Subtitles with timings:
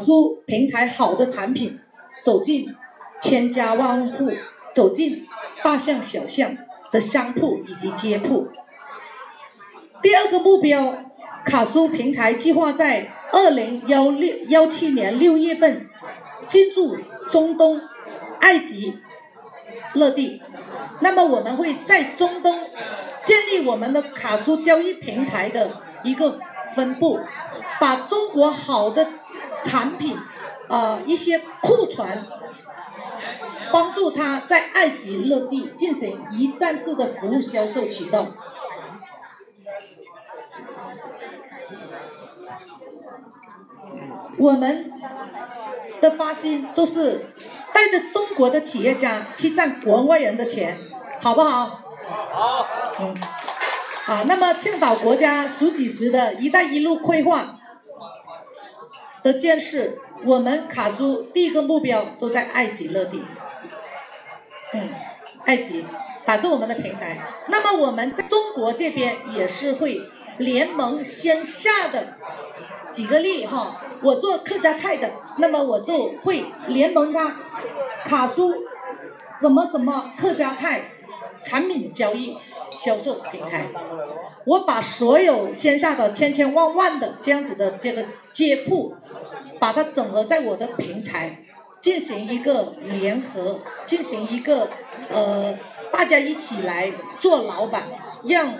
[0.00, 1.78] 苏平台好的产品
[2.24, 2.74] 走进
[3.20, 4.30] 千家万户，
[4.72, 5.28] 走进
[5.62, 6.56] 大巷小巷
[6.90, 8.48] 的商铺以及街铺。
[10.02, 10.94] 第二个目标，
[11.44, 15.86] 卡苏平台计划在二零幺六幺七年六月份
[16.48, 16.96] 进驻
[17.28, 17.80] 中东、
[18.40, 18.98] 埃及、
[19.92, 20.42] 勒地。
[21.00, 22.58] 那么我们会在中东
[23.24, 25.70] 建立我们的卡苏交易平台的
[26.02, 26.38] 一个
[26.74, 27.20] 分部，
[27.78, 29.06] 把中国好的
[29.62, 30.16] 产品，
[30.68, 32.26] 呃一些库存，
[33.72, 38.28] 帮助他在埃及勒地进行一站式的服务销售渠道。
[44.38, 44.92] 我们
[46.00, 47.34] 的发心就是
[47.74, 50.78] 带着中国的企业家去赚国外人的钱，
[51.20, 51.82] 好不好？
[52.28, 52.66] 好。
[53.00, 53.14] 嗯。
[54.06, 57.59] 啊，那么青岛国家数几时的一带一路规划
[59.22, 59.88] 的建设，
[60.24, 63.22] 我们卡苏第一个目标就在埃及落地。
[64.72, 64.90] 嗯，
[65.46, 65.84] 埃及
[66.24, 67.18] 打造我们的平台。
[67.48, 70.00] 那么我们在中国这边也是会
[70.38, 72.18] 联盟先下的。
[72.92, 77.36] 举个例哈，我做客家菜的，那么我就会联盟他
[78.04, 78.52] 卡苏
[79.40, 80.90] 什么什么客家菜
[81.42, 82.36] 产品交易
[82.78, 83.68] 销售平台，
[84.44, 88.94] 我把所有线下的千千万万的这样子的这个街铺，
[89.58, 91.44] 把它整合在我的平台，
[91.80, 94.68] 进行一个联合，进行一个
[95.10, 95.58] 呃
[95.92, 97.84] 大家一起来做老板，
[98.24, 98.52] 让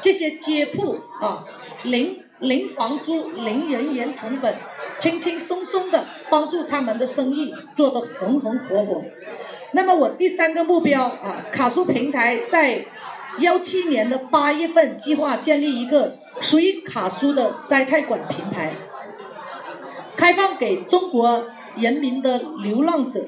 [0.00, 1.44] 这些街铺啊
[1.84, 2.24] 零。
[2.40, 4.54] 零房租、零人员成本，
[5.00, 9.02] 轻轻松松的帮助他们的生意做得红红火火。
[9.72, 12.84] 那么我第三个目标啊，卡苏平台在
[13.40, 18.72] 幺七年的八月份计划建立一个属于卡苏的摘菜馆平台，
[20.16, 23.24] 开放给中国人民的流浪者，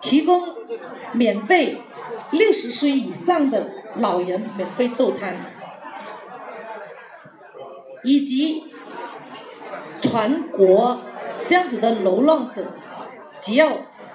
[0.00, 0.42] 提供
[1.12, 1.78] 免费
[2.30, 5.36] 六十岁以上的老人免费就餐。
[8.04, 8.62] 以及
[10.00, 11.00] 全国
[11.46, 12.64] 这样子的流浪者，
[13.40, 13.68] 只要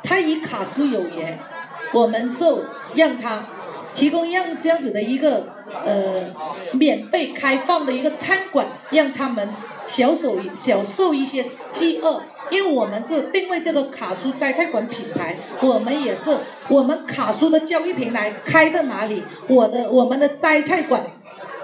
[0.03, 1.39] 他与卡苏有缘，
[1.93, 2.63] 我们就
[2.95, 3.45] 让他
[3.93, 5.47] 提供样这样子的一个
[5.85, 6.23] 呃
[6.73, 9.49] 免费开放的一个餐馆，让他们
[9.87, 12.21] 小受小受一些饥饿。
[12.51, 16.37] 因为我们是定位这个卡苏摘菜馆品牌，我们也是
[16.67, 21.03] 我们卡苏的交易平台开在哪里，我的我们的摘菜馆。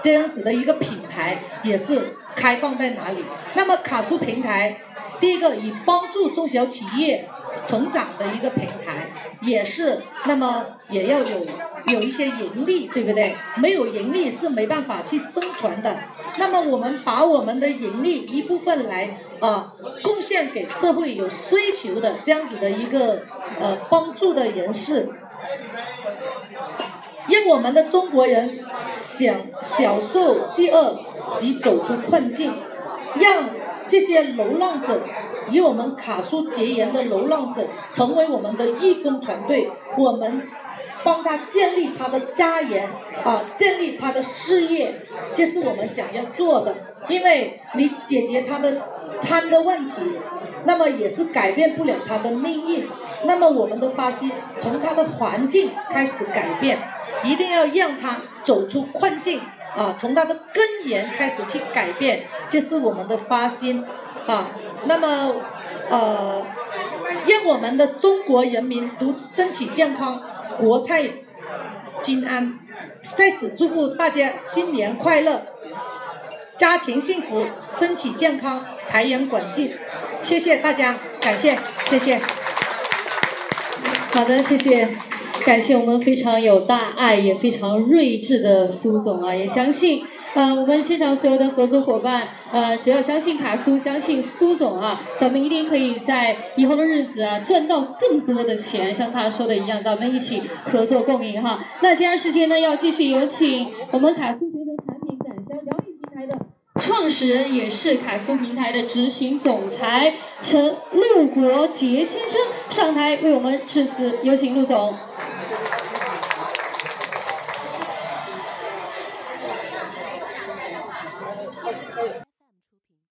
[0.02, 3.22] 这样子的一个品牌也是开放在哪里？
[3.52, 4.80] 那么卡苏平台，
[5.20, 7.28] 第一个以帮助中小企业
[7.66, 9.10] 成长的一个平台，
[9.42, 11.46] 也是那么也要有
[11.86, 13.36] 有一些盈利，对不对？
[13.56, 15.98] 没有盈利是没办法去生存的。
[16.38, 23.22] 那么我们把我们的盈利一部分来啊贡献给社会有需求的这样子的一个
[23.60, 25.10] 呃帮助的人士。
[27.28, 28.58] 让我们的中国人
[28.92, 30.98] 享享受饥饿
[31.36, 32.52] 及走出困境，
[33.14, 33.50] 让
[33.86, 35.00] 这些流浪者
[35.48, 37.62] 与我们卡苏结缘的流浪者
[37.94, 40.48] 成为我们的义工团队，我们
[41.02, 42.88] 帮他建立他的家园
[43.24, 46.74] 啊，建立他的事业，这是我们想要做的。
[47.08, 48.88] 因为你解决他的
[49.20, 50.02] 餐的问题，
[50.64, 52.86] 那么也是改变不了他的命运。
[53.24, 54.30] 那么我们的发心
[54.60, 56.78] 从他的环境开始改变。
[57.22, 59.40] 一定要让他走出困境
[59.76, 59.94] 啊！
[59.98, 63.84] 从他的根源开始去改变，这是我们的发心
[64.26, 64.50] 啊。
[64.86, 65.42] 那么，
[65.90, 66.46] 呃，
[67.26, 70.22] 愿我们的中国人民都身体健康，
[70.58, 71.04] 国泰
[72.00, 72.58] 金安。
[73.16, 75.42] 在此祝福大家新年快乐，
[76.56, 79.74] 家庭幸福，身体健康，财源广进。
[80.22, 82.20] 谢谢大家，感谢，谢谢。
[84.12, 84.88] 好的，谢谢。
[85.44, 90.04] 感谢我们非常有大爱也非常睿智的苏总啊，也相信，
[90.34, 101.58] 呃，我们现场所有的合作伙伴，呃，只要相信卡苏，相信苏总啊，咱们一定可以在以后的日子啊赚到更多的钱，像他说的一样，咱们一起合作共赢哈。
[101.80, 106.46] 那接下来时间呢，要继续有请我们卡苏全球产品展销交易平台的
[106.80, 112.40] 创始人，也是卡苏平台的执行总裁陈陆国杰先生
[112.70, 114.94] 上台为我们致辞，有请陆总。